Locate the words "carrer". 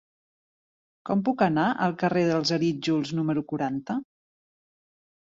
2.05-2.25